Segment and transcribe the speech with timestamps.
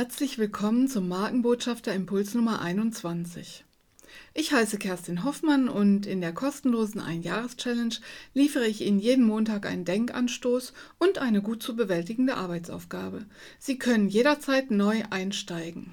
[0.00, 3.66] Herzlich willkommen zum Markenbotschafter Impuls Nummer 21.
[4.32, 7.94] Ich heiße Kerstin Hoffmann und in der kostenlosen Ein-Jahres-Challenge
[8.32, 13.26] liefere ich Ihnen jeden Montag einen Denkanstoß und eine gut zu bewältigende Arbeitsaufgabe.
[13.58, 15.92] Sie können jederzeit neu einsteigen.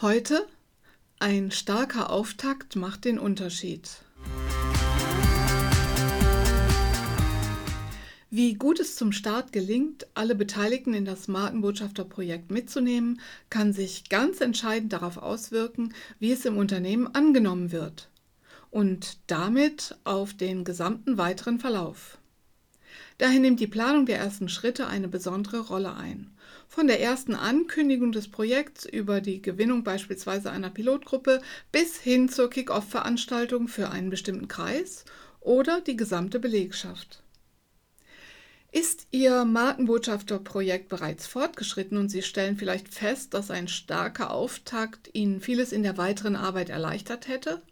[0.00, 0.46] Heute
[1.18, 3.90] ein starker Auftakt macht den Unterschied.
[8.36, 14.40] Wie gut es zum Start gelingt, alle Beteiligten in das Markenbotschafterprojekt mitzunehmen, kann sich ganz
[14.40, 18.08] entscheidend darauf auswirken, wie es im Unternehmen angenommen wird
[18.72, 22.18] und damit auf den gesamten weiteren Verlauf.
[23.18, 26.32] Daher nimmt die Planung der ersten Schritte eine besondere Rolle ein.
[26.66, 31.40] Von der ersten Ankündigung des Projekts über die Gewinnung beispielsweise einer Pilotgruppe
[31.70, 35.04] bis hin zur Kick-off-Veranstaltung für einen bestimmten Kreis
[35.38, 37.23] oder die gesamte Belegschaft.
[38.74, 45.40] Ist Ihr Markenbotschafterprojekt bereits fortgeschritten und Sie stellen vielleicht fest, dass ein starker Auftakt Ihnen
[45.40, 47.62] vieles in der weiteren Arbeit erleichtert hätte?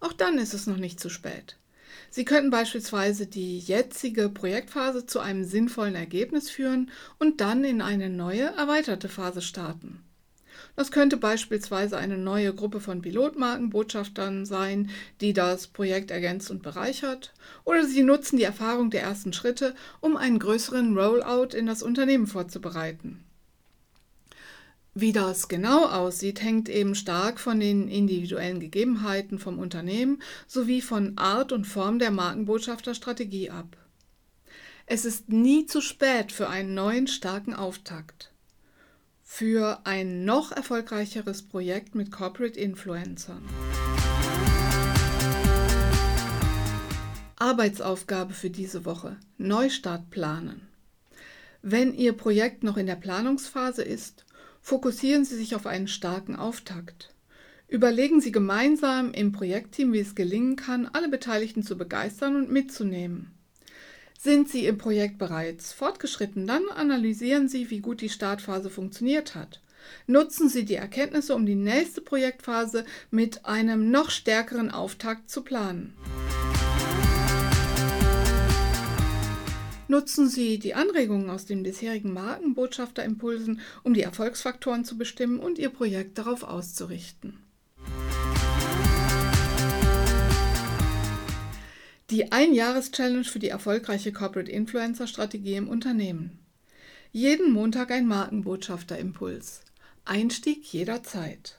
[0.00, 1.56] Auch dann ist es noch nicht zu spät.
[2.10, 8.10] Sie könnten beispielsweise die jetzige Projektphase zu einem sinnvollen Ergebnis führen und dann in eine
[8.10, 10.04] neue, erweiterte Phase starten.
[10.76, 17.32] Das könnte beispielsweise eine neue Gruppe von Pilotmarkenbotschaftern sein, die das Projekt ergänzt und bereichert,
[17.64, 22.26] oder Sie nutzen die Erfahrung der ersten Schritte, um einen größeren Rollout in das Unternehmen
[22.26, 23.24] vorzubereiten.
[24.94, 31.16] Wie das genau aussieht, hängt eben stark von den individuellen Gegebenheiten vom Unternehmen sowie von
[31.16, 33.76] Art und Form der Markenbotschafterstrategie ab.
[34.84, 38.31] Es ist nie zu spät für einen neuen starken Auftakt
[39.34, 43.42] für ein noch erfolgreicheres Projekt mit Corporate Influencern.
[47.36, 49.16] Arbeitsaufgabe für diese Woche.
[49.38, 50.68] Neustart planen.
[51.62, 54.26] Wenn Ihr Projekt noch in der Planungsphase ist,
[54.60, 57.14] fokussieren Sie sich auf einen starken Auftakt.
[57.68, 63.32] Überlegen Sie gemeinsam im Projektteam, wie es gelingen kann, alle Beteiligten zu begeistern und mitzunehmen.
[64.24, 69.60] Sind Sie im Projekt bereits fortgeschritten, dann analysieren Sie, wie gut die Startphase funktioniert hat.
[70.06, 75.94] Nutzen Sie die Erkenntnisse, um die nächste Projektphase mit einem noch stärkeren Auftakt zu planen.
[79.88, 85.70] Nutzen Sie die Anregungen aus den bisherigen Markenbotschafterimpulsen, um die Erfolgsfaktoren zu bestimmen und Ihr
[85.70, 87.40] Projekt darauf auszurichten.
[92.12, 96.38] Die Ein-Jahres-Challenge für die erfolgreiche Corporate Influencer-Strategie im Unternehmen.
[97.10, 99.62] Jeden Montag ein Markenbotschafter-Impuls.
[100.04, 101.56] Einstieg jederzeit.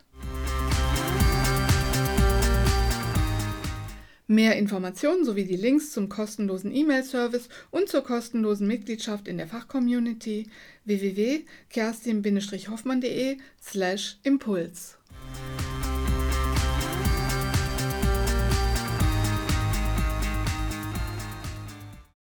[4.27, 10.51] Mehr Informationen sowie die Links zum kostenlosen E-Mail-Service und zur kostenlosen Mitgliedschaft in der Fachcommunity
[10.85, 14.99] www.kerstin-hoffmann.de slash Impuls.